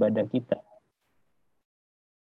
[0.00, 0.56] ibadah kita.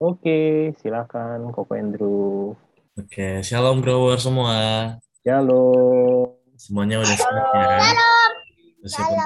[0.04, 2.52] Oke, silakan Koko Andrew.
[2.99, 4.55] Oke, shalom grower semua.
[5.23, 6.36] Shalom.
[6.60, 7.79] Semuanya udah siap ya?
[8.84, 9.23] Shalom.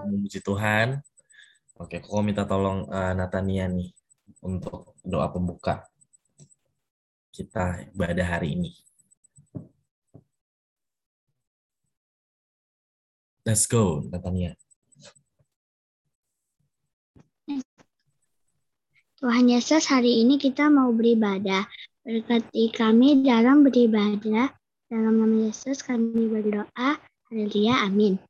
[0.00, 1.04] Untuk memuji Tuhan.
[1.76, 3.92] Oke, Koko minta tolong eh, Natania nih
[4.40, 5.84] untuk doa pembuka
[7.36, 8.72] kita ibadah hari ini.
[13.44, 14.56] Let's go, Natania.
[19.24, 21.64] Tuhan Yesus, hari ini kita mau beribadah.
[22.04, 24.52] Berkati kami dalam beribadah.
[24.84, 27.00] Dalam nama Yesus kami berdoa.
[27.32, 27.88] Haleluya.
[27.88, 28.20] Amin.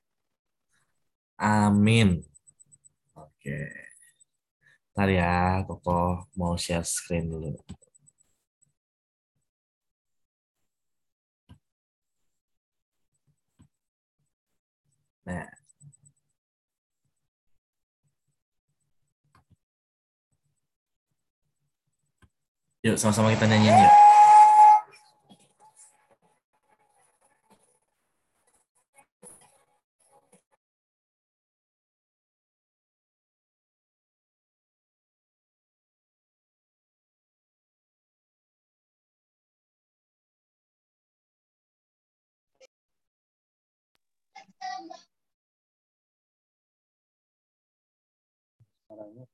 [1.35, 2.23] Amin.
[3.11, 3.59] Oke.
[4.95, 7.59] Ntar ya, Koko mau share screen dulu.
[15.27, 15.64] Nah.
[22.85, 23.95] Yuk, sama-sama kita nyanyiin yuk.
[48.85, 49.25] Suaranya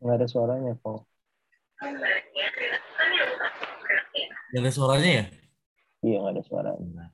[0.00, 1.00] Nggak ada suaranya kok.
[4.52, 5.24] Gak ada suaranya ya?
[6.06, 7.04] Iya, nggak ada suaranya.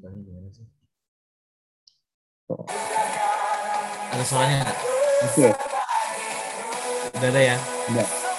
[0.00, 0.66] Gimana sih?
[4.10, 4.78] Ada suaranya nggak?
[5.20, 5.46] Oke,
[7.20, 7.56] Udah ada ya?
[7.92, 8.29] udah.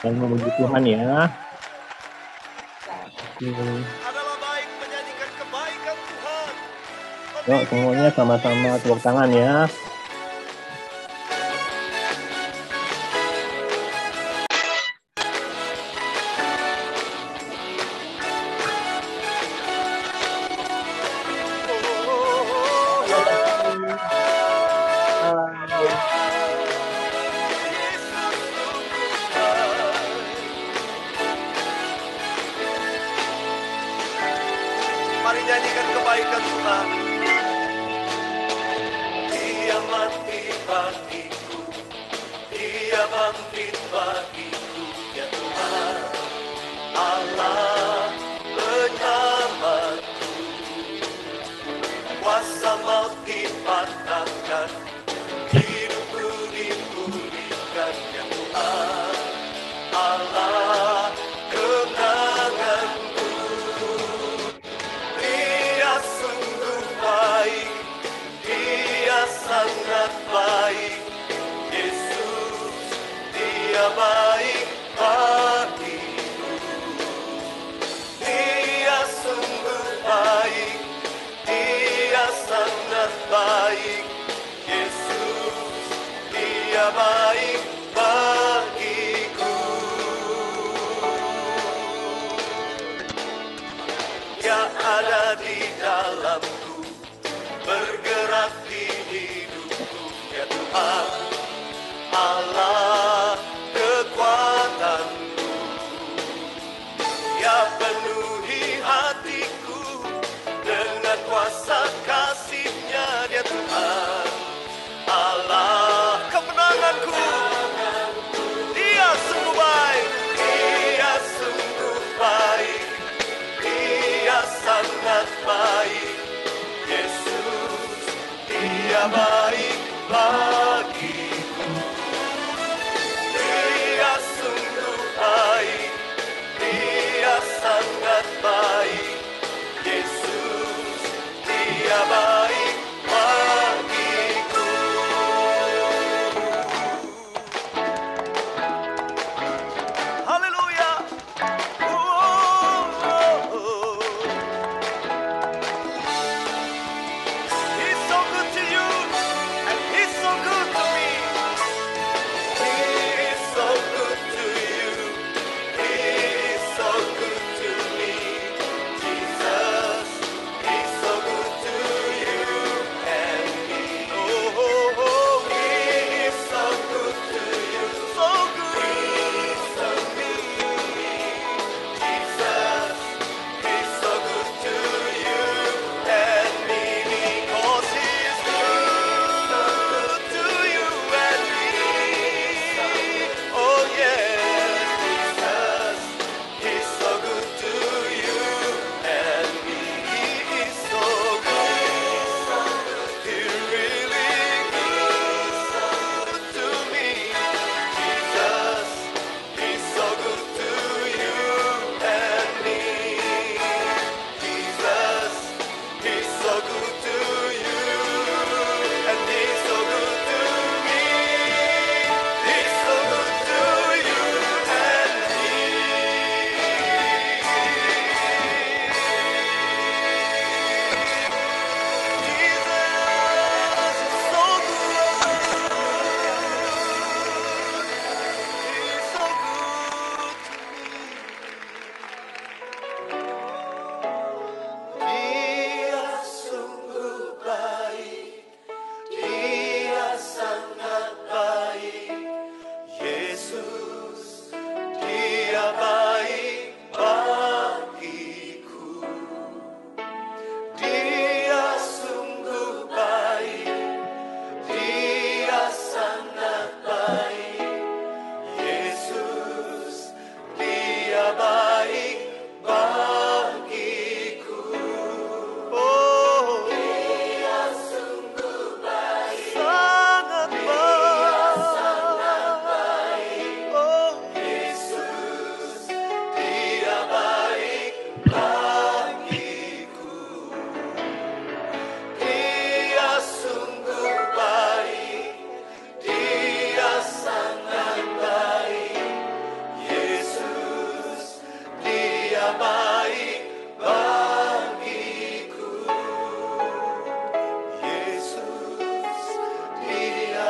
[0.00, 1.28] yang memuji Tuhan ya.
[7.48, 9.64] Yuk semuanya sama-sama tepuk tangan ya.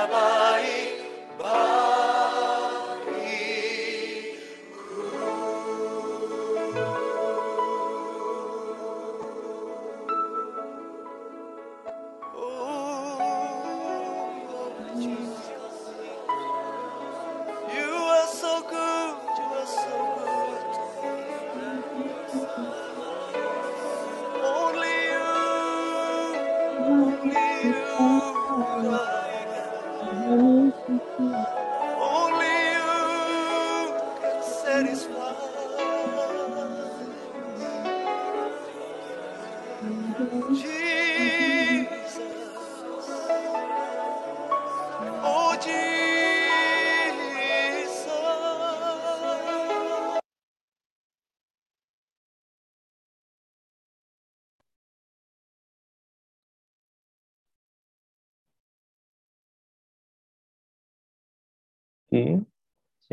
[0.01, 0.50] Shabbat.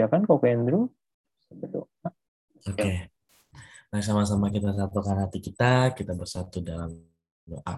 [0.08, 0.88] Silakan Koko Andrew.
[1.52, 2.08] Berdoa.
[2.64, 3.12] Oke.
[3.92, 6.96] Nah, sama-sama kita satukan hati kita, kita bersatu dalam
[7.44, 7.76] doa.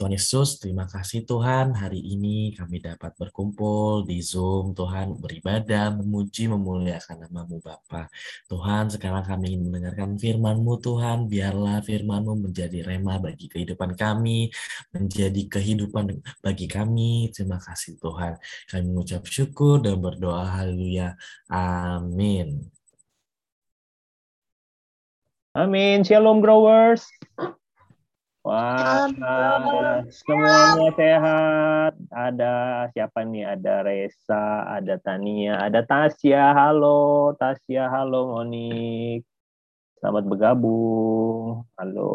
[0.00, 1.76] Tuhan Yesus, terima kasih Tuhan.
[1.76, 8.08] Hari ini kami dapat berkumpul di Zoom, Tuhan beribadah, memuji, memuliakan namamu Bapa.
[8.48, 11.28] Tuhan, sekarang kami ingin mendengarkan firman-Mu Tuhan.
[11.28, 14.48] Biarlah firman-Mu menjadi rema bagi kehidupan kami,
[14.96, 17.28] menjadi kehidupan bagi kami.
[17.36, 18.40] Terima kasih Tuhan.
[18.72, 20.64] Kami mengucap syukur dan berdoa.
[20.64, 21.12] Haleluya.
[21.52, 22.72] Amin.
[25.52, 26.08] Amin.
[26.08, 27.04] Shalom growers.
[28.40, 29.04] Wah,
[30.08, 31.92] semuanya sehat.
[32.08, 32.54] Ada
[32.96, 33.44] siapa nih?
[33.44, 36.56] Ada Resa, ada Tania, ada Tasya.
[36.56, 37.92] Halo, Tasya.
[37.92, 39.28] Halo, Monik.
[40.00, 41.68] Selamat bergabung.
[41.76, 42.12] Halo.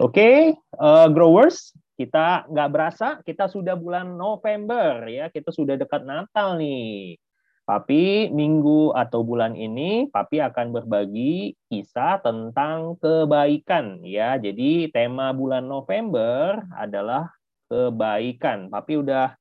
[0.00, 5.28] Oke, eh, growers, kita nggak berasa kita sudah bulan November ya.
[5.28, 7.20] Kita sudah dekat Natal nih.
[7.62, 14.34] Papi minggu atau bulan ini Papi akan berbagi kisah tentang kebaikan ya.
[14.34, 17.30] Jadi tema bulan November adalah
[17.70, 18.66] kebaikan.
[18.66, 19.38] Papi udah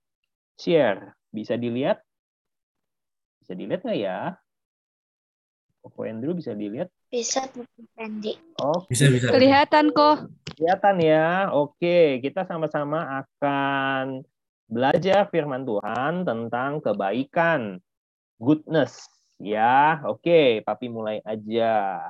[0.55, 1.17] share.
[1.33, 1.97] Bisa dilihat?
[3.41, 4.37] Bisa dilihat nggak ya?
[5.81, 6.93] Koko Andrew bisa dilihat?
[7.09, 7.49] Bisa
[7.97, 8.37] Randy.
[8.61, 9.33] Oh, Bisa, bisa.
[9.33, 10.29] Kelihatan kok.
[10.53, 11.49] kelihatan ya.
[11.57, 14.21] Oke, kita sama-sama akan
[14.69, 17.81] belajar firman Tuhan tentang kebaikan,
[18.41, 19.05] goodness.
[19.37, 22.01] Ya, oke, Papi mulai aja.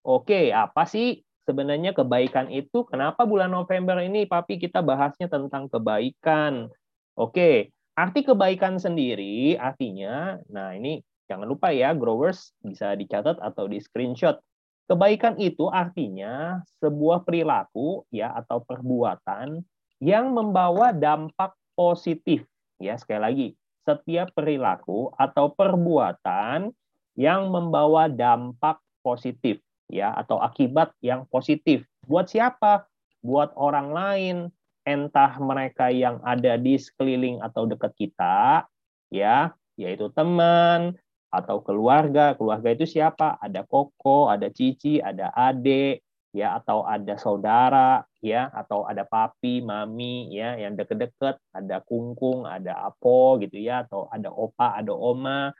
[0.00, 2.88] Oke, apa sih sebenarnya kebaikan itu?
[2.88, 6.72] Kenapa bulan November ini, Papi, kita bahasnya tentang kebaikan?
[7.12, 13.80] Oke, arti kebaikan sendiri artinya, nah ini jangan lupa ya, growers bisa dicatat atau di
[13.80, 14.40] screenshot.
[14.88, 19.60] Kebaikan itu artinya sebuah perilaku ya atau perbuatan
[20.00, 22.48] yang membawa dampak positif.
[22.80, 23.48] Ya, sekali lagi,
[23.88, 26.68] setiap perilaku atau perbuatan
[27.16, 31.88] yang membawa dampak positif ya atau akibat yang positif.
[32.04, 32.84] Buat siapa?
[33.24, 34.36] Buat orang lain,
[34.84, 38.68] entah mereka yang ada di sekeliling atau dekat kita,
[39.08, 40.94] ya, yaitu teman
[41.32, 42.36] atau keluarga.
[42.36, 43.40] Keluarga itu siapa?
[43.40, 50.32] Ada koko, ada cici, ada adik, ya, atau ada saudara, ya, atau ada papi, mami,
[50.32, 55.52] ya, yang deket-deket, ada kungkung, ada apo, gitu ya, atau ada opa, ada oma.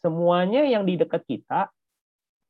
[0.00, 1.68] Semuanya yang di dekat kita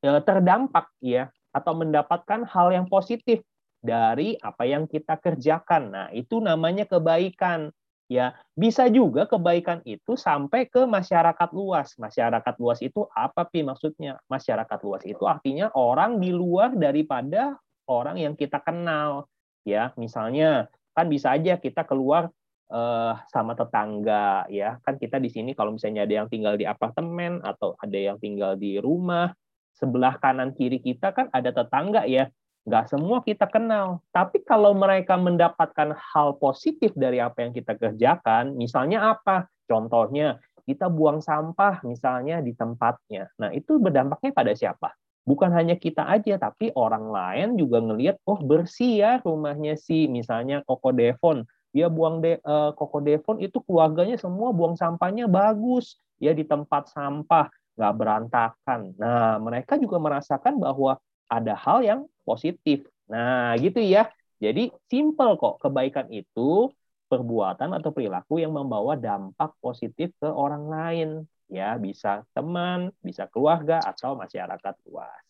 [0.02, 3.42] eh, terdampak, ya, atau mendapatkan hal yang positif
[3.84, 5.82] dari apa yang kita kerjakan.
[5.92, 7.68] Nah, itu namanya kebaikan.
[8.04, 11.96] Ya, bisa juga kebaikan itu sampai ke masyarakat luas.
[11.96, 14.20] Masyarakat luas itu apa pi maksudnya?
[14.28, 17.56] Masyarakat luas itu artinya orang di luar daripada
[17.88, 19.28] orang yang kita kenal.
[19.64, 22.28] Ya, misalnya kan bisa aja kita keluar
[22.72, 24.76] eh, sama tetangga ya.
[24.84, 28.54] Kan kita di sini kalau misalnya ada yang tinggal di apartemen atau ada yang tinggal
[28.56, 29.32] di rumah,
[29.74, 32.28] sebelah kanan kiri kita kan ada tetangga ya
[32.64, 34.00] nggak semua kita kenal.
[34.08, 39.48] Tapi kalau mereka mendapatkan hal positif dari apa yang kita kerjakan, misalnya apa?
[39.68, 43.28] Contohnya, kita buang sampah misalnya di tempatnya.
[43.36, 44.96] Nah, itu berdampaknya pada siapa?
[45.24, 50.60] Bukan hanya kita aja, tapi orang lain juga ngelihat, oh bersih ya rumahnya si misalnya
[50.68, 51.48] Koko Devon.
[51.72, 56.92] Dia buang de, eh, Koko Devon itu keluarganya semua buang sampahnya bagus ya di tempat
[56.92, 58.80] sampah, nggak berantakan.
[59.00, 62.84] Nah, mereka juga merasakan bahwa ada hal yang positif.
[63.08, 64.12] Nah, gitu ya.
[64.38, 66.68] Jadi simple kok kebaikan itu
[67.08, 71.08] perbuatan atau perilaku yang membawa dampak positif ke orang lain.
[71.50, 75.22] Ya, bisa teman, bisa keluarga atau masyarakat luas.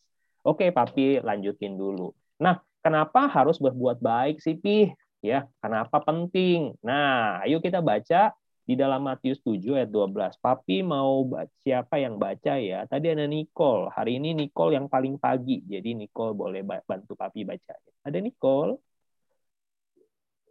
[0.45, 2.13] Oke, Papi lanjutin dulu.
[2.39, 4.93] Nah, kenapa harus berbuat baik sih, Pi?
[5.25, 6.77] Ya, kenapa penting?
[6.85, 10.41] Nah, ayo kita baca di dalam Matius 7 ayat 12.
[10.41, 12.89] Papi mau baca, siapa yang baca ya?
[12.89, 13.93] Tadi ada Nicole.
[13.93, 15.61] Hari ini Nicole yang paling pagi.
[15.65, 17.77] Jadi Nicole boleh bantu Papi baca.
[18.05, 18.77] Ada Nicole?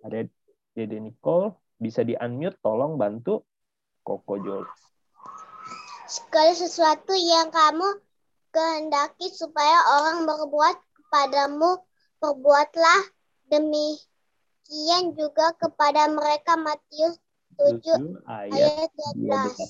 [0.06, 0.26] Ada
[0.74, 1.54] Dede Nicole.
[1.78, 3.46] Bisa di-unmute, tolong bantu
[4.06, 4.66] Koko Jol.
[6.08, 8.00] Segala sesuatu yang kamu
[8.54, 11.80] kehendaki supaya orang berbuat kepadamu,
[12.20, 13.02] perbuatlah
[13.48, 13.98] demi
[14.64, 17.20] Demikian juga kepada mereka Matius
[17.62, 19.14] 7 Tujuh ayat ayat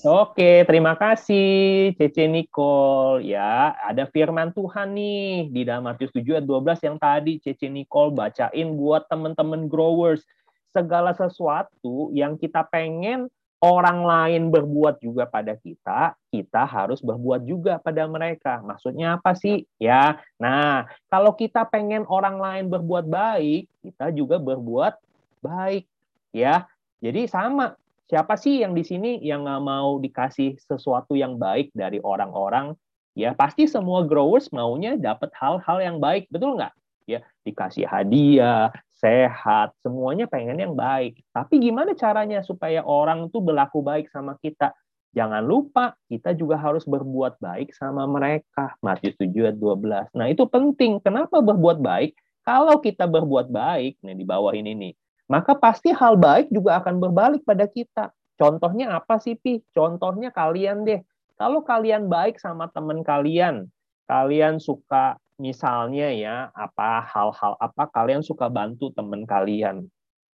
[0.00, 0.22] 12.
[0.24, 3.26] Oke, terima kasih Cece Nicole.
[3.26, 8.16] Ya, ada firman Tuhan nih di dalam Matius 7 ayat 12 yang tadi Cece Nicole
[8.16, 10.24] bacain buat teman-teman growers.
[10.72, 13.28] Segala sesuatu yang kita pengen
[13.64, 18.60] orang lain berbuat juga pada kita, kita harus berbuat juga pada mereka.
[18.60, 19.64] Maksudnya apa sih?
[19.80, 25.00] Ya, nah kalau kita pengen orang lain berbuat baik, kita juga berbuat
[25.40, 25.88] baik.
[26.36, 26.68] Ya,
[27.00, 27.80] jadi sama.
[28.04, 32.76] Siapa sih yang di sini yang nggak mau dikasih sesuatu yang baik dari orang-orang?
[33.16, 36.76] Ya pasti semua growers maunya dapat hal-hal yang baik, betul nggak?
[37.08, 38.68] Ya dikasih hadiah,
[39.04, 41.20] sehat, semuanya pengen yang baik.
[41.36, 44.72] Tapi gimana caranya supaya orang tuh berlaku baik sama kita?
[45.12, 48.72] Jangan lupa kita juga harus berbuat baik sama mereka.
[48.80, 50.08] Matius 7 ayat 12.
[50.16, 50.98] Nah, itu penting.
[51.04, 52.16] Kenapa berbuat baik?
[52.48, 54.92] Kalau kita berbuat baik, nih di bawah ini nih,
[55.28, 58.10] maka pasti hal baik juga akan berbalik pada kita.
[58.34, 59.62] Contohnya apa sih, Pi?
[59.70, 61.00] Contohnya kalian deh.
[61.38, 63.70] Kalau kalian baik sama teman kalian,
[64.10, 69.86] kalian suka misalnya ya, apa hal-hal apa kalian suka bantu teman kalian.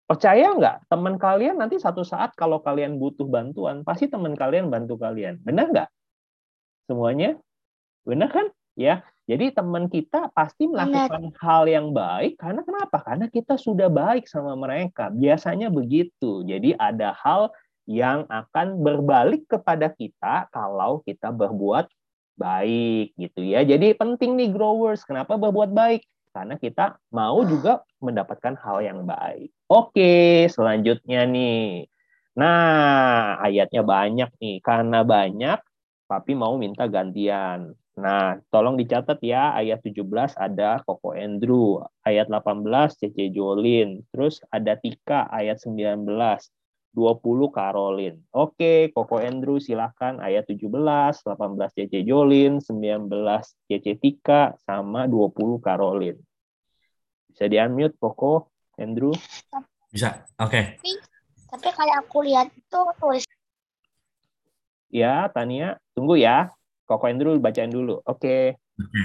[0.06, 0.86] Percaya nggak?
[0.86, 5.42] Teman kalian nanti satu saat kalau kalian butuh bantuan, pasti teman kalian bantu kalian.
[5.42, 5.90] Benar nggak?
[6.86, 7.36] Semuanya?
[8.06, 8.48] Benar kan?
[8.78, 9.02] Ya.
[9.26, 13.02] Jadi teman kita pasti melakukan hal yang baik karena kenapa?
[13.02, 15.10] Karena kita sudah baik sama mereka.
[15.10, 16.46] Biasanya begitu.
[16.46, 17.50] Jadi ada hal
[17.90, 21.90] yang akan berbalik kepada kita kalau kita berbuat
[22.36, 23.64] baik gitu ya.
[23.64, 26.04] Jadi penting nih growers, kenapa berbuat baik?
[26.36, 29.56] Karena kita mau juga mendapatkan hal yang baik.
[29.72, 31.88] Oke, selanjutnya nih.
[32.36, 34.60] Nah, ayatnya banyak nih.
[34.60, 35.60] Karena banyak,
[36.06, 37.74] Papi mau minta gantian.
[37.96, 44.76] Nah, tolong dicatat ya, ayat 17 ada Koko Andrew, ayat 18 Cece Jolin, terus ada
[44.76, 46.04] Tika ayat 19,
[46.96, 48.24] 20 Caroline.
[48.32, 50.72] Oke, Koko Andrew silahkan ayat 17,
[51.28, 53.12] 18 Cece Jolin, 19
[53.68, 56.16] Cece Tika, sama 20 Caroline.
[57.28, 58.48] Bisa di-unmute Koko
[58.80, 59.12] Andrew?
[59.92, 60.80] Bisa, oke.
[61.52, 63.28] Tapi kalau aku lihat itu tulis
[64.88, 66.56] Ya, Tania, tunggu ya.
[66.88, 68.00] Koko Andrew bacain dulu.
[68.08, 68.56] Oke.
[68.80, 69.04] Oke.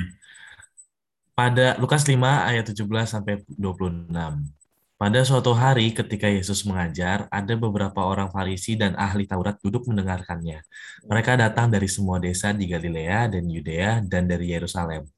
[1.34, 4.59] Pada Lukas 5 ayat 17 sampai 26.
[5.00, 10.60] Pada suatu hari ketika Yesus mengajar, ada beberapa orang Farisi dan ahli Taurat duduk mendengarkannya.
[11.08, 15.08] Mereka datang dari semua desa di Galilea dan Yudea dan dari Yerusalem.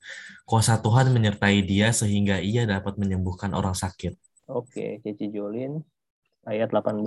[0.47, 4.14] Kuasa Tuhan menyertai dia sehingga ia dapat menyembuhkan orang sakit.
[4.47, 5.83] Oke, Cici Jolin
[6.47, 7.03] ayat 18.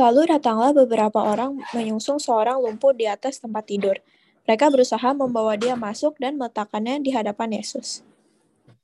[0.00, 4.00] Lalu datanglah beberapa orang menyungsung seorang lumpuh di atas tempat tidur.
[4.48, 8.08] Mereka berusaha membawa dia masuk dan meletakkannya di hadapan Yesus.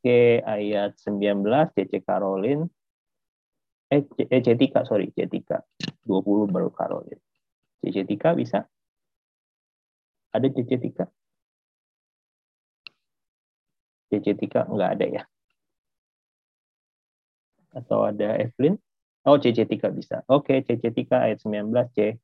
[0.05, 2.69] Oke, ayat 19 CC Caroline.
[3.89, 5.65] Eh, C- eh Cetika, sorry, Cetika.
[6.05, 7.25] 20 baru Caroline.
[7.81, 8.69] CC Tika bisa?
[10.29, 11.09] Ada CC Tika?
[14.13, 15.23] CC Tika nggak ada ya?
[17.73, 18.77] Atau ada Evelyn?
[19.25, 20.21] Oh, CC Tika bisa.
[20.29, 22.21] Oke, CC Tika ayat 19 C.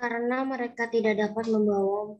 [0.00, 2.16] karena mereka tidak dapat membawanya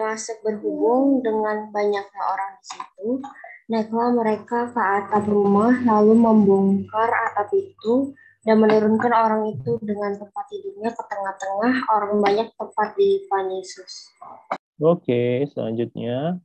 [0.00, 3.20] masuk berhubung dengan banyaknya orang di situ.
[3.68, 10.44] Naiklah mereka ke atap rumah, lalu membongkar atap itu dan menurunkan orang itu dengan tempat
[10.48, 14.08] tidurnya ke tengah-tengah orang banyak tempat di depan Yesus.
[14.80, 16.40] Oke, selanjutnya.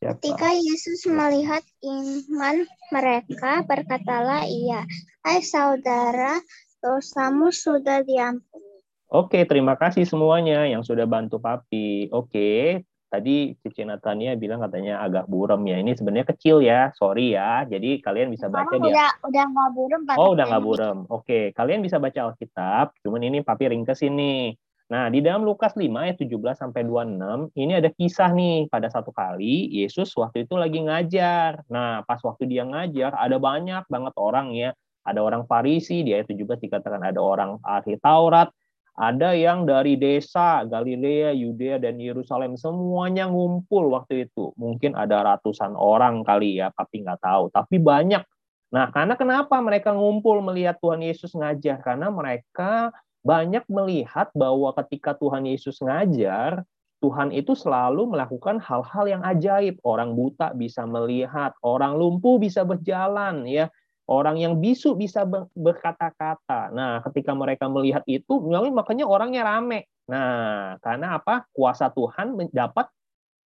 [0.00, 0.16] Siapa?
[0.16, 4.80] Ketika Yesus melihat iman mereka, berkatalah ia,
[5.20, 6.40] Hai saudara,
[6.80, 8.65] dosamu sudah diampuni.
[9.06, 12.10] Oke, terima kasih semuanya yang sudah bantu Papi.
[12.10, 15.78] Oke, tadi Cici Natania bilang katanya agak buram ya.
[15.78, 17.62] Ini sebenarnya kecil ya, sorry ya.
[17.70, 20.14] Jadi kalian bisa baca Sekarang di udah udah nggak burem Pak.
[20.18, 20.98] Oh, udah nggak buram.
[21.06, 22.98] Oke, kalian bisa baca Alkitab.
[23.06, 24.58] Cuman ini Papi ringkesin nih.
[24.86, 29.10] Nah, di dalam Lukas 5 ayat 17 sampai 26, ini ada kisah nih pada satu
[29.10, 31.66] kali Yesus waktu itu lagi ngajar.
[31.66, 34.70] Nah, pas waktu dia ngajar ada banyak banget orang ya.
[35.06, 38.50] Ada orang Farisi, di ayat 17 dikatakan ada orang ahli Taurat,
[38.96, 44.56] ada yang dari desa Galilea, Yudea dan Yerusalem semuanya ngumpul waktu itu.
[44.56, 47.52] Mungkin ada ratusan orang kali ya, tapi nggak tahu.
[47.52, 48.24] Tapi banyak.
[48.72, 51.84] Nah, karena kenapa mereka ngumpul melihat Tuhan Yesus ngajar?
[51.84, 52.88] Karena mereka
[53.20, 56.64] banyak melihat bahwa ketika Tuhan Yesus ngajar,
[57.04, 59.76] Tuhan itu selalu melakukan hal-hal yang ajaib.
[59.84, 63.68] Orang buta bisa melihat, orang lumpuh bisa berjalan, ya.
[64.06, 66.70] Orang yang bisu bisa ber- berkata-kata.
[66.70, 68.38] Nah, ketika mereka melihat itu,
[68.70, 69.90] makanya orangnya rame.
[70.06, 71.42] Nah, karena apa?
[71.50, 72.86] Kuasa Tuhan dapat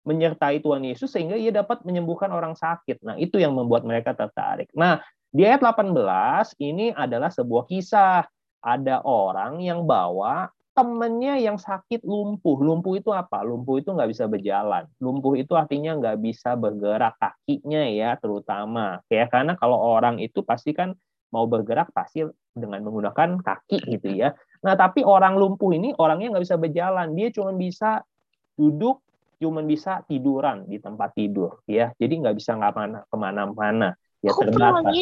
[0.02, 3.06] menyertai Tuhan Yesus sehingga ia dapat menyembuhkan orang sakit.
[3.06, 4.72] Nah, itu yang membuat mereka tertarik.
[4.74, 4.98] Nah,
[5.30, 8.26] di ayat 18 ini adalah sebuah kisah.
[8.58, 12.62] Ada orang yang bawa temennya yang sakit lumpuh.
[12.62, 13.42] Lumpuh itu apa?
[13.42, 14.86] Lumpuh itu nggak bisa berjalan.
[15.02, 19.02] Lumpuh itu artinya nggak bisa bergerak kakinya ya, terutama.
[19.10, 20.94] Ya, karena kalau orang itu pasti kan
[21.34, 24.38] mau bergerak pasti dengan menggunakan kaki gitu ya.
[24.62, 27.18] Nah, tapi orang lumpuh ini orangnya nggak bisa berjalan.
[27.18, 28.06] Dia cuma bisa
[28.54, 29.02] duduk,
[29.42, 31.90] cuma bisa tiduran di tempat tidur ya.
[31.98, 33.98] Jadi nggak bisa nggak ke mana-mana.
[34.22, 34.94] Ya terbatas.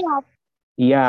[0.76, 1.08] Iya,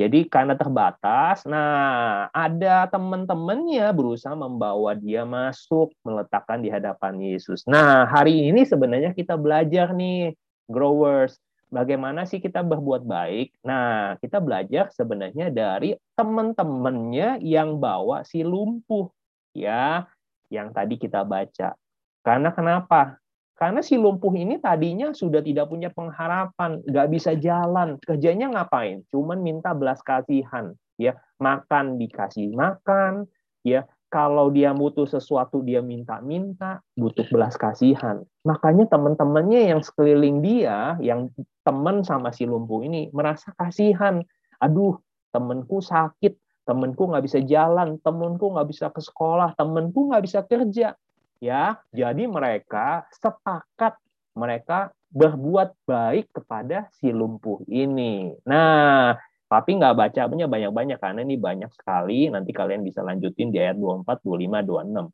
[0.00, 7.68] jadi karena terbatas, nah ada teman-temannya berusaha membawa dia masuk, meletakkan di hadapan Yesus.
[7.68, 10.32] Nah, hari ini sebenarnya kita belajar nih,
[10.72, 11.36] growers,
[11.68, 13.52] bagaimana sih kita berbuat baik?
[13.60, 19.12] Nah, kita belajar sebenarnya dari teman-temannya yang bawa si lumpuh,
[19.52, 20.08] ya,
[20.48, 21.76] yang tadi kita baca.
[22.24, 23.19] Karena kenapa?
[23.60, 28.00] Karena si lumpuh ini tadinya sudah tidak punya pengharapan, nggak bisa jalan.
[28.00, 29.04] Kerjanya ngapain?
[29.12, 30.72] Cuman minta belas kasihan.
[30.96, 33.28] ya Makan dikasih makan,
[33.60, 38.24] ya kalau dia butuh sesuatu dia minta-minta, butuh belas kasihan.
[38.48, 41.28] Makanya teman-temannya yang sekeliling dia, yang
[41.60, 44.24] teman sama si lumpuh ini merasa kasihan.
[44.64, 44.96] Aduh,
[45.36, 50.96] temanku sakit, temanku nggak bisa jalan, temanku nggak bisa ke sekolah, temanku nggak bisa kerja
[51.42, 53.96] ya jadi mereka sepakat.
[54.30, 58.30] Mereka berbuat baik kepada si lumpuh ini.
[58.46, 59.18] Nah
[59.50, 62.30] tapi nggak baca punya banyak-banyak karena ini banyak sekali.
[62.30, 65.10] Nanti kalian bisa lanjutin di ayat 24, 25, 26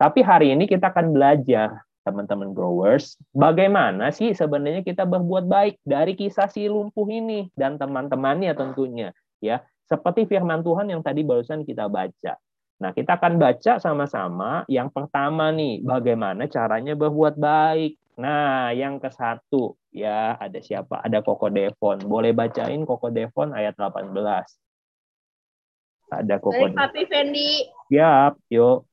[0.00, 6.16] tapi hari ini kita akan belajar teman-teman growers bagaimana sih sebenarnya kita berbuat baik dari
[6.16, 9.12] kisah si lumpuh ini dan teman-temannya tentunya
[9.44, 9.60] ya.
[9.84, 12.40] Seperti firman Tuhan yang tadi barusan kita baca
[12.80, 14.64] Nah, kita akan baca sama-sama.
[14.64, 18.00] Yang pertama nih, bagaimana caranya berbuat baik.
[18.16, 21.04] Nah, yang ke satu, ya ada siapa?
[21.04, 22.00] Ada Koko Devon.
[22.08, 24.16] Boleh bacain Koko Devon ayat 18.
[26.08, 27.68] Ada Koko Dari Papi Fendi.
[27.92, 28.88] Siap, yuk.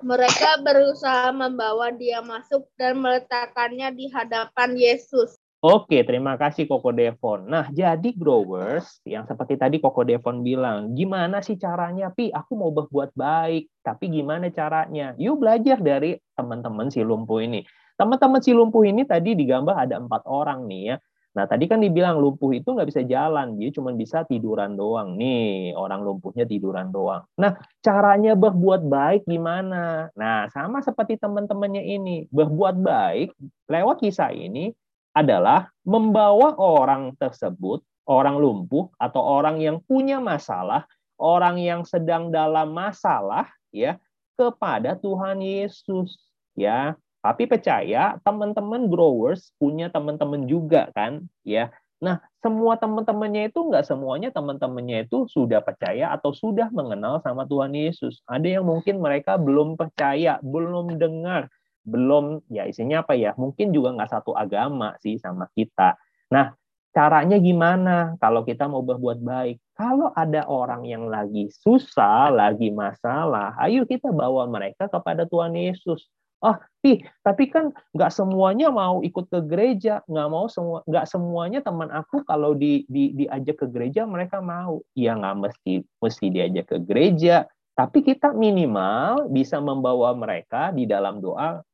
[0.00, 5.36] Mereka berusaha membawa dia masuk dan meletakkannya di hadapan Yesus.
[5.60, 7.44] Oke, terima kasih Koko Devon.
[7.44, 12.32] Nah, jadi growers, yang seperti tadi Koko Devon bilang, gimana sih caranya, Pi?
[12.32, 15.12] Aku mau berbuat baik, tapi gimana caranya?
[15.20, 17.60] Yuk belajar dari teman-teman si lumpuh ini.
[18.00, 20.96] Teman-teman si lumpuh ini tadi digambar ada empat orang nih ya.
[21.36, 25.20] Nah, tadi kan dibilang lumpuh itu nggak bisa jalan, dia cuma bisa tiduran doang.
[25.20, 27.28] Nih, orang lumpuhnya tiduran doang.
[27.36, 30.08] Nah, caranya berbuat baik gimana?
[30.16, 32.32] Nah, sama seperti teman-temannya ini.
[32.32, 33.36] Berbuat baik
[33.68, 34.72] lewat kisah ini,
[35.14, 40.86] adalah membawa orang tersebut, orang lumpuh atau orang yang punya masalah,
[41.18, 43.98] orang yang sedang dalam masalah ya
[44.38, 46.16] kepada Tuhan Yesus
[46.56, 46.94] ya.
[47.20, 51.68] Tapi percaya teman-teman growers punya teman-teman juga kan ya.
[52.00, 57.76] Nah, semua teman-temannya itu enggak semuanya teman-temannya itu sudah percaya atau sudah mengenal sama Tuhan
[57.76, 58.24] Yesus.
[58.24, 61.52] Ada yang mungkin mereka belum percaya, belum dengar,
[61.84, 63.32] belum ya isinya apa ya?
[63.36, 65.96] Mungkin juga nggak satu agama sih sama kita.
[66.32, 66.52] Nah
[66.90, 69.56] caranya gimana kalau kita mau berbuat baik?
[69.78, 76.10] Kalau ada orang yang lagi susah lagi masalah ayo kita bawa mereka kepada Tuhan Yesus.
[76.40, 80.00] Ah ih tapi kan nggak semuanya mau ikut ke gereja.
[80.08, 84.80] Nggak mau semua nggak semuanya teman aku kalau di, di diajak ke gereja mereka mau.
[84.96, 87.44] Ya nggak mesti mesti diajak ke gereja.
[87.76, 91.64] Tapi kita minimal bisa membawa mereka di dalam doa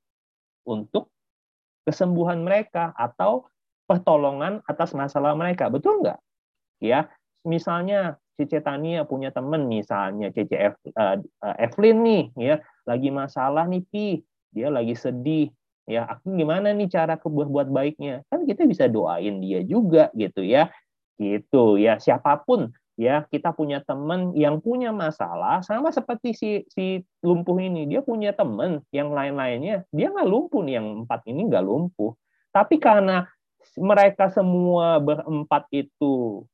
[0.66, 1.08] untuk
[1.86, 3.46] kesembuhan mereka atau
[3.86, 5.70] pertolongan atas masalah mereka.
[5.70, 6.18] Betul nggak?
[6.82, 7.06] Ya,
[7.46, 11.16] misalnya Cece Tania punya teman misalnya uh,
[11.56, 14.20] Evelyn nih ya lagi masalah nih Pi
[14.52, 15.48] dia lagi sedih
[15.88, 20.68] ya aku gimana nih cara berbuat baiknya kan kita bisa doain dia juga gitu ya
[21.16, 27.04] gitu ya siapa pun ya kita punya teman yang punya masalah sama seperti si si
[27.20, 27.84] lumpuh ini.
[27.84, 32.16] Dia punya teman yang lain-lainnya dia nggak lumpuh nih yang empat ini nggak lumpuh.
[32.50, 33.28] Tapi karena
[33.76, 36.44] mereka semua berempat itu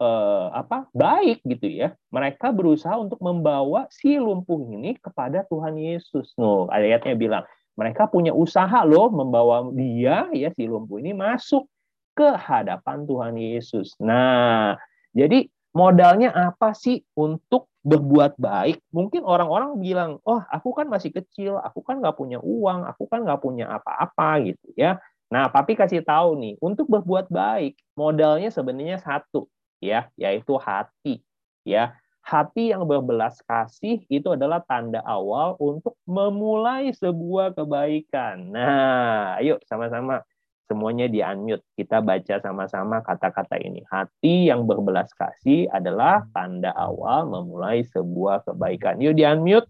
[0.00, 6.32] eh, apa baik gitu ya mereka berusaha untuk membawa si lumpuh ini kepada Tuhan Yesus.
[6.40, 7.44] No ayatnya bilang
[7.76, 11.68] mereka punya usaha loh membawa dia ya si lumpuh ini masuk
[12.16, 13.92] ke hadapan Tuhan Yesus.
[14.00, 14.76] Nah
[15.12, 18.78] jadi modalnya apa sih untuk berbuat baik?
[18.94, 23.26] Mungkin orang-orang bilang, oh aku kan masih kecil, aku kan nggak punya uang, aku kan
[23.26, 25.02] nggak punya apa-apa gitu ya.
[25.32, 29.48] Nah, papi kasih tahu nih, untuk berbuat baik modalnya sebenarnya satu
[29.80, 31.24] ya, yaitu hati
[31.64, 31.96] ya.
[32.22, 38.46] hati yang berbelas kasih itu adalah tanda awal untuk memulai sebuah kebaikan.
[38.54, 40.22] Nah, ayo sama-sama
[40.66, 41.64] semuanya di unmute.
[41.74, 43.82] Kita baca sama-sama kata-kata ini.
[43.88, 48.98] Hati yang berbelas kasih adalah tanda awal memulai sebuah kebaikan.
[49.02, 49.68] Yuk di unmute.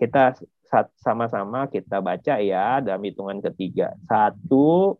[0.00, 0.34] Kita
[0.98, 3.94] sama-sama kita baca ya dalam hitungan ketiga.
[4.08, 4.98] Satu,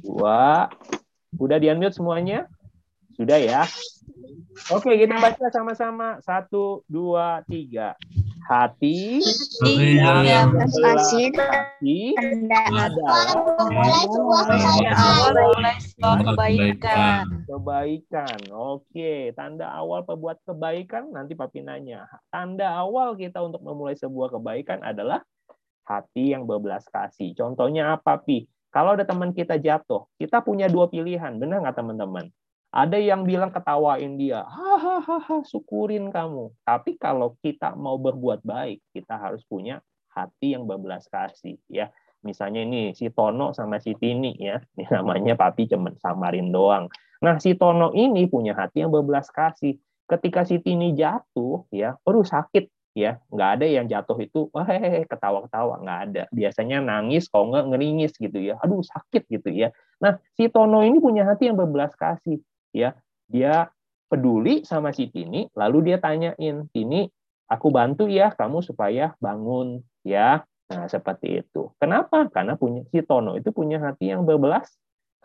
[0.00, 0.70] dua,
[1.36, 2.48] udah di unmute semuanya?
[3.18, 3.68] Sudah ya?
[4.72, 6.22] Oke, kita baca sama-sama.
[6.24, 7.98] Satu, dua, tiga.
[8.40, 9.20] Hati
[9.62, 10.24] Iya.
[10.24, 13.18] yang Belas berbelas kasih kasih tanda adalah
[13.70, 15.32] Mulai sebuah kebaikan.
[15.32, 17.24] mulai sebuah kebaikan.
[17.44, 18.38] kebaikan.
[18.50, 22.08] Oke, tanda awal pembuat kebaikan nanti papi nanya.
[22.28, 25.20] Tanda awal kita untuk memulai sebuah kebaikan adalah
[25.84, 27.34] hati yang berbelas kasih.
[27.34, 28.46] Contohnya apa, Pi?
[28.70, 32.30] Kalau ada teman kita jatuh, kita punya dua pilihan, benar nggak teman-teman?
[32.70, 36.54] Ada yang bilang ketawain dia, hahaha, syukurin kamu.
[36.62, 39.82] Tapi kalau kita mau berbuat baik, kita harus punya
[40.14, 41.90] hati yang berbelas kasih, ya.
[42.22, 46.86] Misalnya ini si Tono sama si Tini ya, ini namanya papi cuman samarin doang.
[47.24, 49.74] Nah, si Tono ini punya hati yang berbelas kasih.
[50.06, 54.68] Ketika si Tini jatuh, ya, perlu sakit, ya, nggak ada yang jatuh itu, wah
[55.10, 56.22] ketawa-ketawa, nggak ada.
[56.30, 59.72] Biasanya nangis, kalau nggak ngeringis gitu ya, aduh sakit gitu ya.
[59.98, 62.42] Nah, si Tono ini punya hati yang berbelas kasih,
[62.74, 62.96] ya.
[63.30, 63.70] Dia
[64.10, 67.06] peduli sama si Tini, lalu dia tanyain, Tini,
[67.46, 70.42] aku bantu ya kamu supaya bangun, ya.
[70.70, 71.70] Nah, seperti itu.
[71.82, 72.30] Kenapa?
[72.30, 74.70] Karena punya si Tono itu punya hati yang berbelas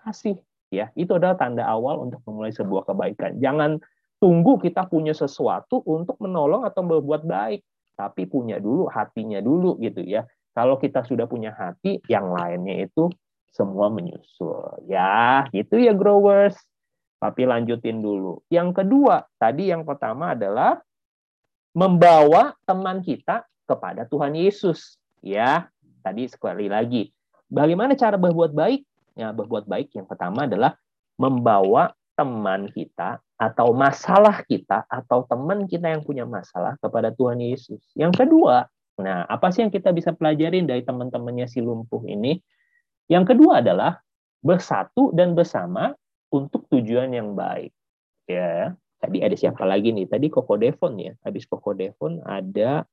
[0.01, 0.37] kasih,
[0.69, 0.89] ya.
[0.97, 3.37] Itu adalah tanda awal untuk memulai sebuah kebaikan.
[3.41, 3.77] Jangan
[4.17, 7.61] tunggu kita punya sesuatu untuk menolong atau berbuat baik,
[7.93, 10.25] tapi punya dulu hatinya dulu gitu ya.
[10.55, 13.11] Kalau kita sudah punya hati, yang lainnya itu
[13.51, 14.87] semua menyusul.
[14.87, 16.55] Ya, gitu ya growers.
[17.25, 18.37] Tapi lanjutin dulu.
[18.53, 20.77] Yang kedua, tadi yang pertama adalah
[21.73, 25.01] membawa teman kita kepada Tuhan Yesus.
[25.25, 25.73] Ya,
[26.05, 27.09] tadi sekali lagi.
[27.49, 28.85] Bagaimana cara berbuat baik?
[29.17, 30.77] Ya, berbuat baik yang pertama adalah
[31.17, 37.81] membawa teman kita atau masalah kita atau teman kita yang punya masalah kepada Tuhan Yesus.
[37.97, 38.69] Yang kedua,
[39.01, 42.37] nah apa sih yang kita bisa pelajarin dari teman-temannya si lumpuh ini?
[43.09, 43.97] Yang kedua adalah
[44.45, 45.89] bersatu dan bersama
[46.31, 47.73] untuk tujuan yang baik.
[48.25, 50.09] Ya, tadi ada siapa lagi nih?
[50.09, 51.13] Tadi Koko Devon ya.
[51.21, 52.85] Habis Koko Devon ada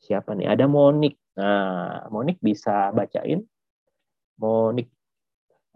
[0.00, 0.52] siapa nih?
[0.52, 1.16] Ada Monik.
[1.36, 3.44] Nah, Monik bisa bacain.
[4.36, 4.88] Monik.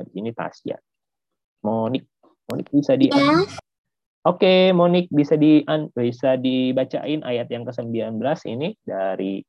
[0.01, 0.77] Ini Tasya.
[1.65, 2.05] Monik.
[2.49, 3.09] Monik bisa di
[4.21, 5.65] Oke, Monik bisa di
[5.97, 8.21] bisa dibacain ayat yang ke-19
[8.53, 9.41] ini dari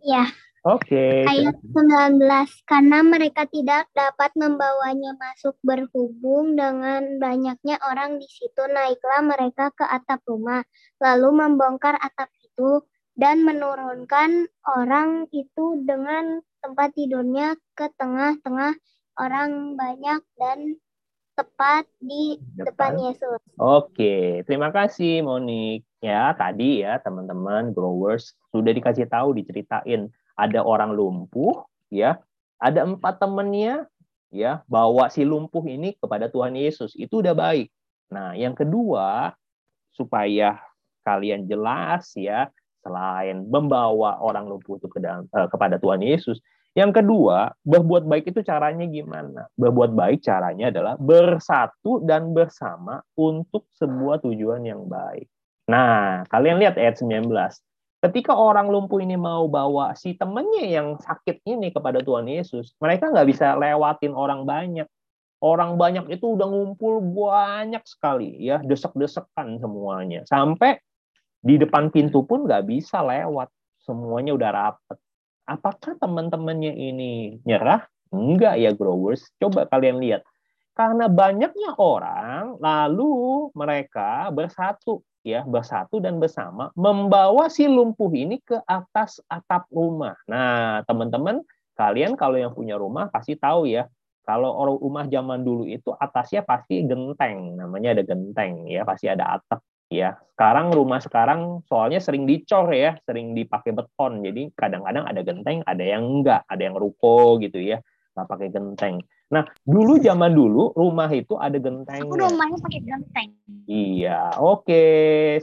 [0.00, 0.24] Ya,
[0.60, 1.24] Oke.
[1.24, 2.20] ayat 19.
[2.68, 9.88] Karena mereka tidak dapat membawanya masuk berhubung dengan banyaknya orang di situ, naiklah mereka ke
[9.88, 10.60] atap rumah,
[11.00, 12.84] lalu membongkar atap itu
[13.16, 18.76] dan menurunkan orang itu dengan tempat tidurnya ke tengah-tengah
[19.16, 20.76] orang banyak dan
[21.40, 23.40] tepat di depan Yesus.
[23.56, 25.88] Oke, terima kasih Monik.
[26.04, 32.16] Ya, tadi ya teman-teman growers sudah dikasih tahu diceritain ada orang lumpuh ya,
[32.56, 33.84] ada empat temennya
[34.32, 36.96] ya bawa si lumpuh ini kepada Tuhan Yesus.
[36.96, 37.68] Itu udah baik.
[38.08, 39.36] Nah, yang kedua
[39.92, 40.56] supaya
[41.04, 42.48] kalian jelas ya
[42.80, 46.40] selain membawa orang lumpuh itu ke dalam, eh, kepada Tuhan Yesus,
[46.78, 49.50] yang kedua, berbuat baik itu caranya gimana?
[49.58, 55.26] Berbuat baik caranya adalah bersatu dan bersama untuk sebuah tujuan yang baik.
[55.66, 57.26] Nah, kalian lihat ayat 19.
[58.00, 63.12] Ketika orang lumpuh ini mau bawa si temennya yang sakit ini kepada Tuhan Yesus, mereka
[63.12, 64.88] nggak bisa lewatin orang banyak.
[65.40, 70.24] Orang banyak itu udah ngumpul banyak sekali, ya desek-desekan semuanya.
[70.24, 70.80] Sampai
[71.40, 73.52] di depan pintu pun nggak bisa lewat.
[73.80, 74.98] Semuanya udah rapet.
[75.48, 77.84] Apakah teman-temannya ini nyerah?
[78.12, 79.28] Enggak ya growers.
[79.40, 80.24] Coba kalian lihat.
[80.72, 88.56] Karena banyaknya orang, lalu mereka bersatu ya bersatu dan bersama membawa si lumpuh ini ke
[88.64, 90.16] atas atap rumah.
[90.24, 91.44] Nah, teman-teman,
[91.76, 93.84] kalian kalau yang punya rumah pasti tahu ya,
[94.24, 99.36] kalau orang rumah zaman dulu itu atasnya pasti genteng, namanya ada genteng ya, pasti ada
[99.36, 99.60] atap
[99.92, 100.16] ya.
[100.32, 104.24] Sekarang rumah sekarang soalnya sering dicor ya, sering dipakai beton.
[104.24, 107.82] Jadi kadang-kadang ada genteng, ada yang enggak, ada yang ruko gitu ya,
[108.16, 108.96] nggak pakai genteng.
[109.30, 112.02] Nah, dulu zaman dulu rumah itu ada gentengnya.
[112.02, 113.30] Aku rumahnya pakai genteng.
[113.70, 114.82] Iya, oke,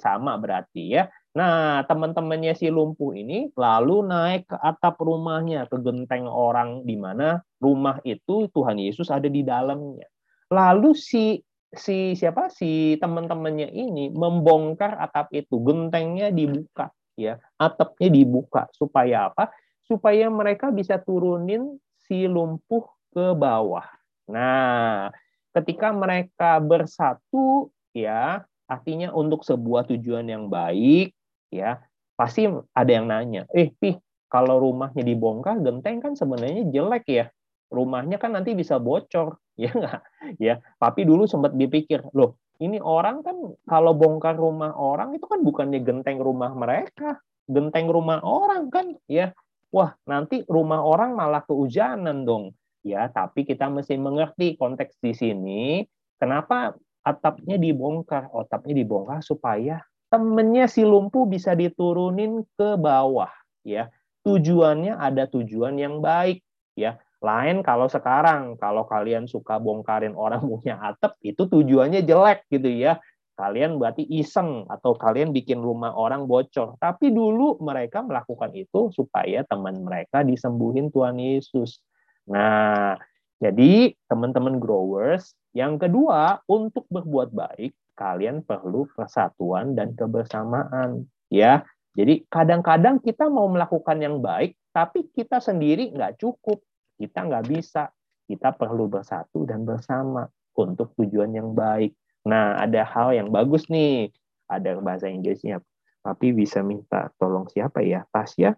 [0.03, 1.07] sama berarti ya.
[1.31, 7.39] Nah, teman-temannya si lumpuh ini lalu naik ke atap rumahnya, ke genteng orang di mana
[7.63, 10.09] rumah itu Tuhan Yesus ada di dalamnya.
[10.51, 11.39] Lalu si
[11.71, 19.53] si siapa si teman-temannya ini membongkar atap itu, gentengnya dibuka ya, atapnya dibuka supaya apa?
[19.85, 23.89] Supaya mereka bisa turunin si lumpuh ke bawah.
[24.29, 25.09] Nah,
[25.57, 31.17] ketika mereka bersatu ya, artinya untuk sebuah tujuan yang baik
[31.49, 31.81] ya,
[32.13, 32.45] pasti
[32.77, 33.97] ada yang nanya, "Eh, Pih,
[34.29, 37.25] kalau rumahnya dibongkar, genteng kan sebenarnya jelek ya.
[37.73, 40.05] Rumahnya kan nanti bisa bocor, ya enggak?
[40.37, 43.33] Ya, tapi dulu sempat dipikir, loh, ini orang kan
[43.65, 47.17] kalau bongkar rumah orang itu kan bukannya genteng rumah mereka,
[47.49, 49.33] genteng rumah orang kan, ya.
[49.73, 52.55] Wah, nanti rumah orang malah kehujanan dong.
[52.87, 55.83] Ya, tapi kita mesti mengerti konteks di sini,
[56.15, 56.71] kenapa
[57.03, 58.31] atapnya dibongkar?
[58.31, 63.31] Atapnya dibongkar supaya temennya si lumpuh bisa diturunin ke bawah,
[63.67, 63.91] ya.
[64.23, 66.43] Tujuannya ada tujuan yang baik
[66.75, 66.99] ya.
[67.23, 72.99] Lain kalau sekarang kalau kalian suka bongkarin orang punya atap itu tujuannya jelek gitu ya.
[73.37, 76.75] Kalian berarti iseng atau kalian bikin rumah orang bocor.
[76.81, 81.79] Tapi dulu mereka melakukan itu supaya teman mereka disembuhin Tuhan Yesus
[82.27, 82.99] nah
[83.39, 91.65] jadi teman-teman growers yang kedua untuk berbuat baik kalian perlu persatuan dan kebersamaan ya
[91.97, 96.61] jadi kadang-kadang kita mau melakukan yang baik, tapi kita sendiri nggak cukup.
[96.93, 97.89] Kita nggak bisa.
[98.29, 101.97] Kita perlu bersatu dan bersama untuk tujuan yang baik.
[102.29, 104.13] Nah, ada hal yang bagus nih.
[104.45, 105.57] Ada bahasa Inggrisnya.
[106.05, 108.05] Tapi bisa minta tolong siapa ya?
[108.13, 108.53] Tasya?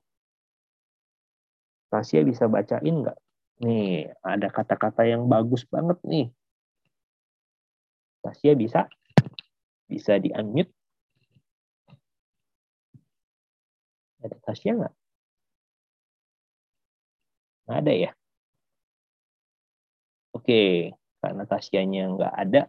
[1.87, 3.17] Tasya bisa bacain nggak?
[3.59, 6.31] Nih, ada kata-kata yang bagus banget nih.
[8.23, 8.87] Tasya bisa?
[9.87, 10.71] Bisa di-unmute?
[14.23, 14.93] Ada Tasya nggak?
[17.67, 18.11] Nggak ada ya?
[20.39, 22.61] Oke, karena Tasyanya nggak ada,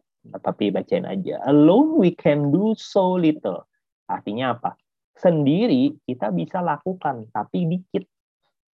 [0.42, 1.38] tapi bacain aja.
[1.46, 3.62] Alone we can do so little.
[4.10, 4.74] Artinya apa?
[5.14, 8.08] Sendiri kita bisa lakukan, tapi dikit.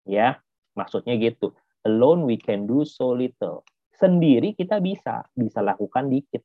[0.06, 0.38] Ya,
[0.78, 1.52] maksudnya gitu.
[1.86, 3.62] Alone we can do so little.
[3.94, 6.42] Sendiri kita bisa, bisa lakukan dikit.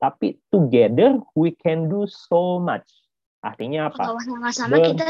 [0.00, 2.88] Tapi together we can do so much.
[3.44, 4.16] Artinya apa?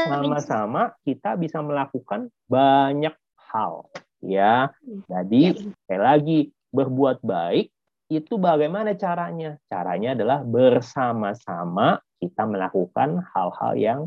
[0.05, 3.15] Bersama-sama kita bisa melakukan banyak
[3.49, 3.89] hal.
[4.19, 4.75] Ya,
[5.07, 6.39] jadi sekali lagi
[6.75, 7.71] berbuat baik
[8.11, 9.55] itu bagaimana caranya?
[9.71, 13.99] Caranya adalah bersama-sama kita melakukan hal-hal yang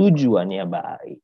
[0.00, 1.20] tujuannya baik.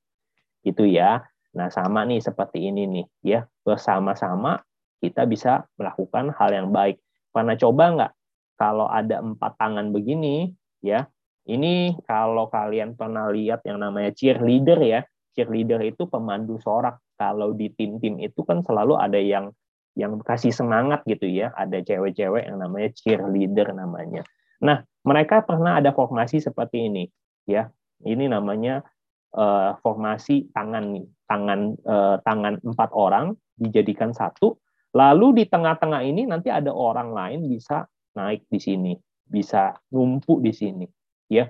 [0.66, 1.24] Itu ya.
[1.59, 3.40] Nah, sama nih seperti ini nih, ya.
[3.66, 4.62] Bersama-sama
[5.03, 7.03] kita bisa melakukan hal yang baik.
[7.35, 8.12] Pernah coba nggak
[8.59, 11.07] kalau ada empat tangan begini, ya,
[11.49, 15.01] ini kalau kalian pernah lihat yang namanya cheerleader ya,
[15.33, 17.01] cheerleader itu pemandu sorak.
[17.18, 19.51] Kalau di tim-tim itu kan selalu ada yang
[19.99, 21.51] yang kasih semangat gitu ya.
[21.57, 24.23] Ada cewek-cewek yang namanya cheerleader namanya.
[24.62, 27.04] Nah, mereka pernah ada formasi seperti ini
[27.48, 27.67] ya.
[28.04, 28.87] Ini namanya
[29.35, 30.96] uh, formasi tangan
[31.29, 34.56] tangan uh, tangan empat orang dijadikan satu.
[34.96, 37.85] Lalu di tengah-tengah ini nanti ada orang lain bisa
[38.16, 38.92] naik di sini,
[39.29, 40.87] bisa numpuk di sini
[41.29, 41.44] ya.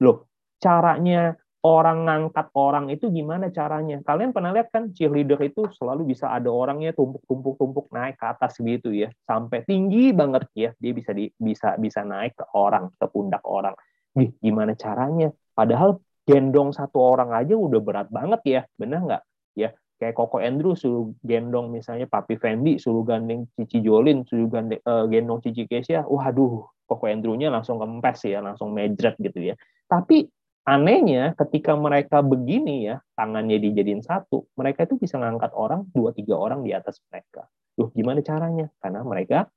[0.00, 0.30] Loh
[0.62, 1.34] caranya
[1.66, 3.98] orang ngangkat orang itu gimana caranya?
[4.06, 8.94] Kalian pernah lihat kan cheerleader itu selalu bisa ada orangnya tumpuk-tumpuk-tumpuk naik ke atas gitu
[8.94, 9.10] ya.
[9.26, 10.70] Sampai tinggi banget ya.
[10.78, 13.74] Dia bisa di, bisa bisa naik ke orang ke pundak orang.
[14.14, 15.34] Gimana caranya?
[15.52, 19.22] Padahal gendong satu orang aja udah berat banget ya benar nggak
[19.54, 24.82] ya kayak Koko Andrew suruh gendong misalnya Papi Fendi suruh gandeng Cici Jolin suruh gandeng,
[24.84, 29.54] uh, gendong Cici Kesia waduh Koko Andrew-nya langsung kempes ya, langsung medret gitu ya.
[29.90, 30.30] Tapi
[30.62, 36.38] anehnya ketika mereka begini ya, tangannya dijadiin satu, mereka itu bisa ngangkat orang, dua tiga
[36.38, 37.50] orang di atas mereka.
[37.76, 38.70] Loh, gimana caranya?
[38.78, 39.50] Karena mereka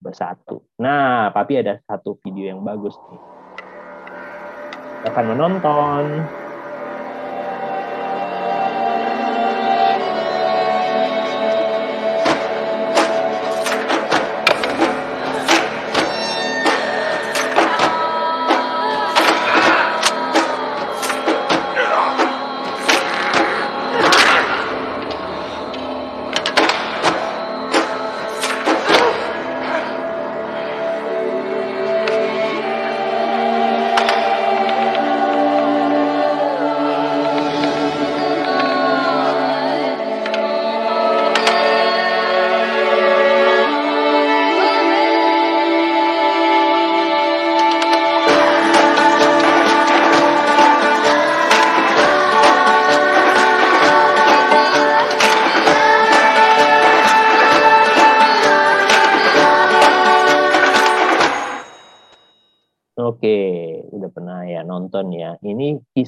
[0.00, 0.64] bersatu.
[0.80, 3.20] Nah, tapi ada satu video yang bagus nih.
[5.08, 6.04] Akan menonton.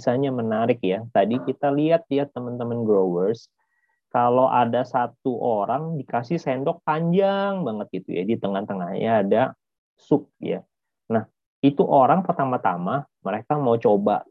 [0.02, 1.06] Kisahnya menarik ya.
[1.14, 3.46] Tadi kita lihat ya teman-teman growers,
[4.10, 9.42] kalau ada satu orang dikasih sendok panjang banget gitu ya, di tengah-tengahnya ada
[9.94, 10.66] sup ya.
[11.06, 11.22] Nah,
[11.62, 14.26] itu orang pertama-tama mereka mau coba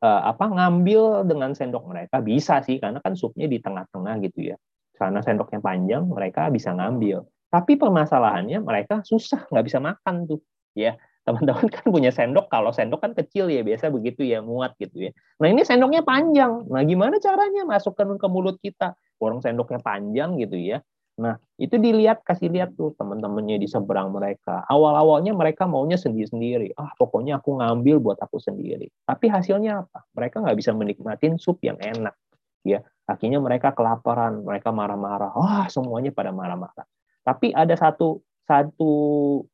[0.00, 4.56] eh, apa ngambil dengan sendok mereka bisa sih karena kan supnya di tengah-tengah gitu ya.
[4.96, 7.28] Karena sendoknya panjang, mereka bisa ngambil.
[7.52, 10.40] Tapi permasalahannya mereka susah nggak bisa makan tuh
[10.72, 10.96] ya
[11.26, 15.10] teman-teman kan punya sendok kalau sendok kan kecil ya biasa begitu ya muat gitu ya.
[15.42, 16.70] Nah ini sendoknya panjang.
[16.70, 18.94] Nah gimana caranya masukkan ke mulut kita?
[19.18, 20.78] Orang sendoknya panjang gitu ya.
[21.18, 24.62] Nah itu dilihat kasih lihat tuh teman-temannya di seberang mereka.
[24.70, 26.78] Awal-awalnya mereka maunya sendiri-sendiri.
[26.78, 28.86] Ah pokoknya aku ngambil buat aku sendiri.
[29.02, 30.06] Tapi hasilnya apa?
[30.14, 32.14] Mereka nggak bisa menikmatin sup yang enak
[32.62, 32.86] ya.
[33.10, 35.34] Akhirnya mereka kelaparan mereka marah-marah.
[35.34, 36.86] Wah semuanya pada marah-marah.
[37.26, 38.94] Tapi ada satu satu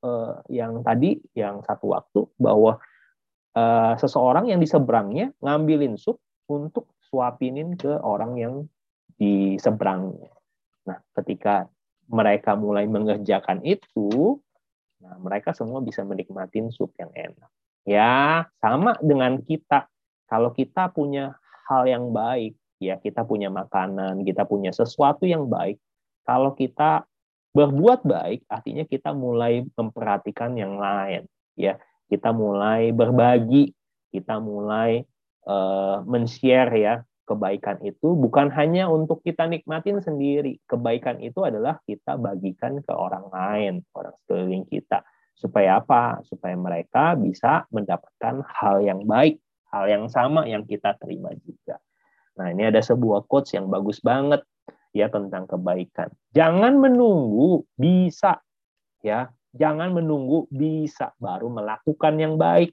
[0.05, 2.77] uh, yang tadi yang satu waktu bahwa
[3.57, 8.55] uh, seseorang yang di seberangnya ngambilin sup untuk suapinin ke orang yang
[9.17, 10.33] di seberangnya.
[10.89, 11.69] Nah, ketika
[12.13, 14.37] mereka mulai mengerjakan itu,
[15.01, 17.51] nah mereka semua bisa menikmati sup yang enak.
[17.89, 19.89] Ya, sama dengan kita.
[20.29, 21.37] Kalau kita punya
[21.69, 25.79] hal yang baik, ya kita punya makanan, kita punya sesuatu yang baik.
[26.23, 27.05] Kalau kita
[27.53, 31.77] berbuat baik artinya kita mulai memperhatikan yang lain ya.
[32.09, 33.73] Kita mulai berbagi
[34.13, 35.01] kita mulai
[35.49, 36.95] uh, men-share ya
[37.25, 40.61] kebaikan itu bukan hanya untuk kita nikmatin sendiri.
[40.69, 45.01] Kebaikan itu adalah kita bagikan ke orang lain orang sekeliling kita.
[45.33, 46.21] Supaya apa?
[46.29, 49.41] Supaya mereka bisa mendapatkan hal yang baik
[49.73, 51.81] hal yang sama yang kita terima juga.
[52.37, 54.45] Nah ini ada sebuah quotes yang bagus banget
[54.93, 56.13] ya tentang kebaikan.
[56.37, 58.41] Jangan menunggu bisa
[59.01, 62.73] ya, jangan menunggu bisa baru melakukan yang baik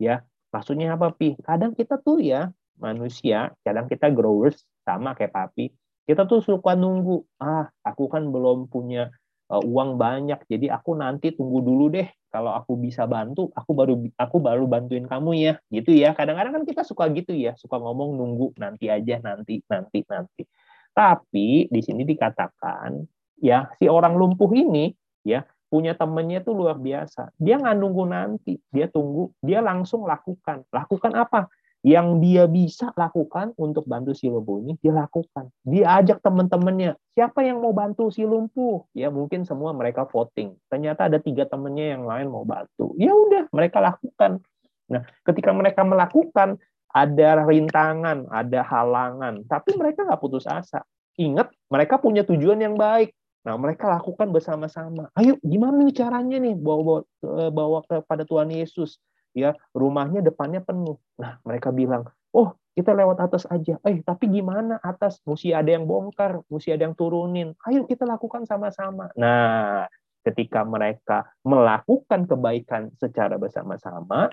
[0.00, 0.24] ya.
[0.50, 1.38] Maksudnya apa pi?
[1.38, 2.50] Kadang kita tuh ya
[2.80, 5.70] manusia, kadang kita growers sama kayak papi,
[6.08, 7.22] kita tuh suka nunggu.
[7.38, 9.12] Ah, aku kan belum punya
[9.52, 12.08] uh, uang banyak, jadi aku nanti tunggu dulu deh.
[12.30, 16.14] Kalau aku bisa bantu, aku baru aku baru bantuin kamu ya, gitu ya.
[16.14, 20.42] Kadang-kadang kan kita suka gitu ya, suka ngomong nunggu nanti aja, nanti, nanti, nanti.
[20.90, 23.00] Tapi di sini dikatakan
[23.40, 24.92] ya si orang lumpuh ini
[25.24, 27.30] ya punya temennya itu luar biasa.
[27.38, 30.66] Dia nggak nunggu nanti, dia tunggu, dia langsung lakukan.
[30.74, 31.46] Lakukan apa?
[31.80, 35.48] Yang dia bisa lakukan untuk bantu si lumpuh ini, dia lakukan.
[35.64, 38.84] Dia ajak teman-temannya, siapa yang mau bantu si lumpuh?
[38.92, 40.58] Ya mungkin semua mereka voting.
[40.68, 42.92] Ternyata ada tiga temannya yang lain mau bantu.
[43.00, 44.44] Ya udah, mereka lakukan.
[44.90, 46.58] Nah, ketika mereka melakukan,
[46.90, 50.82] ada rintangan, ada halangan, tapi mereka nggak putus asa.
[51.20, 53.14] Ingat, mereka punya tujuan yang baik.
[53.40, 55.08] Nah, mereka lakukan bersama-sama.
[55.16, 57.00] Ayo, gimana nih caranya nih bawa bawa,
[57.40, 59.00] eh, bawa kepada Tuhan Yesus?
[59.32, 61.00] Ya, rumahnya depannya penuh.
[61.16, 63.80] Nah, mereka bilang, oh kita lewat atas aja.
[63.86, 65.20] Eh, tapi gimana atas?
[65.24, 67.56] Mesti ada yang bongkar, mesti ada yang turunin.
[67.64, 69.08] Ayo kita lakukan sama-sama.
[69.16, 69.86] Nah,
[70.20, 74.28] ketika mereka melakukan kebaikan secara bersama-sama,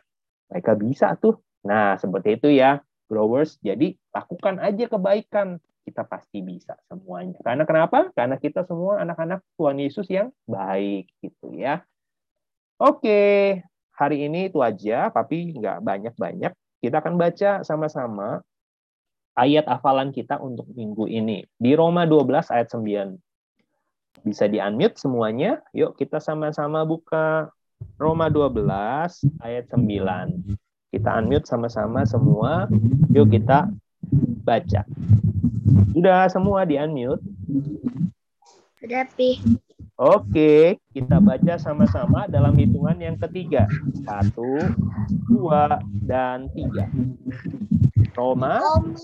[0.52, 3.58] mereka bisa tuh Nah, seperti itu ya, growers.
[3.64, 5.58] Jadi, lakukan aja kebaikan.
[5.88, 7.40] Kita pasti bisa semuanya.
[7.40, 8.12] Karena kenapa?
[8.12, 11.80] Karena kita semua anak-anak Tuhan Yesus yang baik gitu ya.
[12.76, 13.64] Oke,
[13.96, 16.52] hari ini itu aja, tapi nggak banyak-banyak.
[16.84, 18.44] Kita akan baca sama-sama
[19.38, 21.46] ayat hafalan kita untuk minggu ini.
[21.56, 23.18] Di Roma 12 ayat 9.
[24.26, 25.62] Bisa di-unmute semuanya.
[25.78, 27.54] Yuk kita sama-sama buka
[28.02, 30.67] Roma 12 ayat 9.
[30.98, 32.66] Kita unmute sama-sama semua.
[33.14, 33.70] Yuk kita
[34.42, 34.82] baca.
[35.94, 37.22] Sudah semua di unmute?
[38.82, 39.38] Sudah, Pi.
[39.98, 43.66] Oke, kita baca sama-sama dalam hitungan yang ketiga.
[44.06, 44.74] Satu,
[45.26, 46.86] dua, dan tiga.
[48.18, 48.58] Roma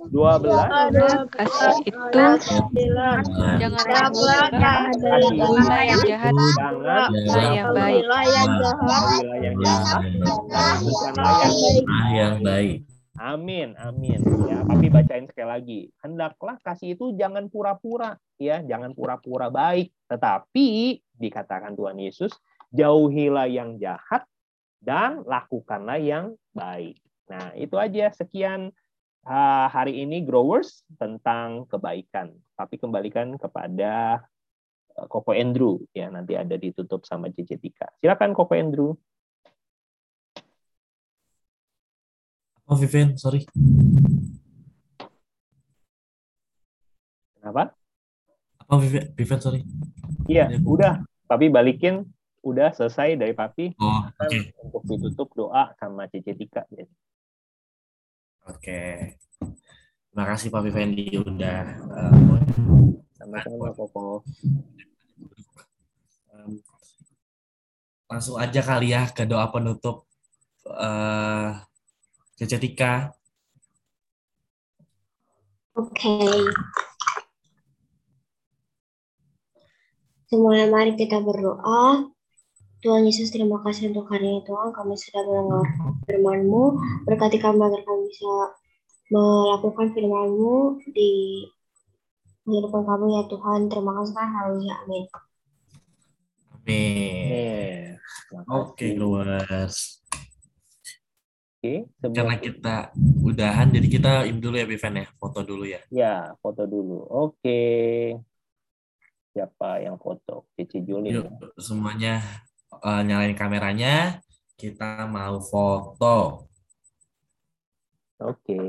[0.09, 1.30] 12.
[1.30, 2.26] Kasih itu
[3.61, 4.24] jangan ragu
[4.57, 5.14] kasih
[5.86, 8.03] yang jahat Jangan yang baik.
[9.38, 10.01] Yang jahat.
[11.86, 12.89] Ah, yang baik.
[13.22, 14.20] Amin, amin.
[14.49, 15.82] Ya, tapi bacain sekali lagi.
[16.01, 22.34] Hendaklah kasih itu jangan pura-pura, ya, jangan pura-pura baik, tetapi dikatakan Tuhan Yesus,
[22.74, 24.26] jauhilah yang jahat
[24.82, 26.97] dan lakukanlah yang baik.
[27.30, 28.09] Nah, itu aja.
[28.11, 28.74] Sekian
[29.28, 32.32] uh, hari ini growers tentang kebaikan.
[32.55, 34.24] Tapi kembalikan kepada
[34.95, 37.88] uh, Koko Andrew ya, nanti ada ditutup sama JJ Tika.
[37.99, 38.91] Silakan Koko Andrew.
[42.63, 43.43] Oh, Vivian, sorry.
[47.36, 47.76] Kenapa?
[48.55, 49.67] Apa Vivian, Vivian sorry.
[50.32, 51.03] Iya, udah.
[51.28, 52.07] Tapi balikin
[52.39, 53.76] udah selesai dari Papi.
[53.84, 54.39] Oh, Kan oke.
[54.63, 56.63] Untuk ditutup doa sama Cici Tika.
[58.43, 59.15] Oke.
[60.13, 62.41] Terima kasih Pak Fendi udah eh,
[63.17, 64.21] Sama-sama, Koko.
[66.33, 66.59] Em,
[68.11, 70.05] langsung aja kali ya ke doa penutup
[70.67, 71.49] eh
[72.37, 73.15] Cece Tika.
[75.73, 76.19] Oke.
[80.29, 82.12] Semuanya mari kita berdoa.
[82.84, 84.75] Tuhan Yesus, terima kasih untuk hari ini Tuhan.
[84.75, 85.63] Kami sudah mendengar
[86.03, 86.63] firman-Mu.
[87.07, 88.51] Berkati kami agar kami bisa
[89.07, 91.47] melakukan firman-Mu di
[92.43, 93.71] kehidupan kami ya Tuhan.
[93.71, 94.19] Terima kasih.
[94.19, 94.75] Haleluya.
[94.84, 95.03] Amin.
[96.51, 97.95] Amin.
[98.51, 100.03] Oke, growers.
[101.63, 102.75] Oke, sebelum Karena kita
[103.23, 105.79] udahan, jadi kita ini dulu ya, Bivan ya, foto dulu ya.
[105.88, 106.99] Ya, foto dulu.
[107.07, 107.63] Oke.
[109.31, 110.51] Siapa yang foto?
[110.59, 111.23] Cici Julin.
[111.23, 112.19] Yuk, semuanya
[112.84, 114.19] eh, nyalain kameranya.
[114.53, 116.47] Kita mau foto.
[118.21, 118.59] Oke.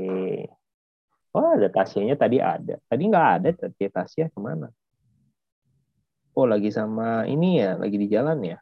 [1.35, 2.79] Oh, ada Tasyanya tadi ada.
[2.87, 4.71] Tadi nggak ada, tapi Tasya ke mana?
[6.35, 8.59] Oh, lagi sama ini ya, lagi di jalan ya.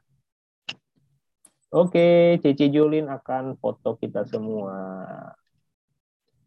[1.73, 4.77] Oke, Cici Julin akan foto kita semua.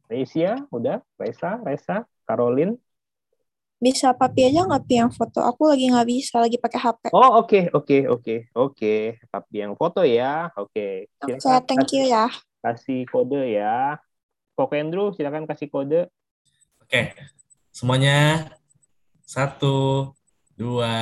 [0.06, 1.02] Resia, udah?
[1.18, 2.78] Resa, Resa, Caroline.
[3.76, 5.44] Bisa papi aja nggak pi yang foto?
[5.44, 7.02] Aku lagi nggak bisa, lagi pakai HP.
[7.12, 8.94] Oh, oke, oke, oke, oke.
[9.28, 10.48] Papi yang foto ya.
[10.56, 11.12] Oke.
[11.20, 12.32] Oke, Silakan thank you ya.
[12.64, 14.00] kasih kode ya.
[14.56, 16.08] Koko Andrew, silakan kasih kode.
[16.80, 17.12] Oke,
[17.68, 18.48] semuanya
[19.28, 20.16] satu,
[20.56, 20.96] dua,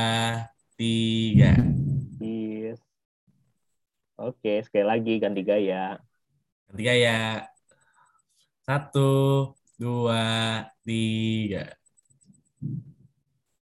[0.75, 1.55] tiga.
[2.19, 2.83] Yes.
[4.19, 6.03] Oke, sekali lagi ganti gaya.
[6.67, 7.47] Ganti gaya.
[8.67, 10.27] Satu, dua,
[10.83, 11.71] tiga.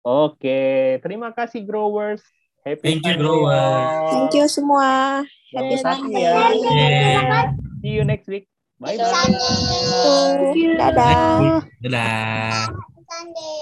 [0.01, 2.25] Oke, terima kasih growers.
[2.65, 3.89] Happy Thank you, growers.
[4.09, 5.21] Thank you semua.
[5.53, 6.25] Happy Sunday.
[6.25, 6.49] ya.
[6.73, 7.53] Yeah.
[7.81, 8.49] See you next week.
[8.81, 9.33] Bye bye.
[10.77, 11.61] Dadah.
[11.85, 12.69] Dadah.
[13.05, 13.60] Sunday.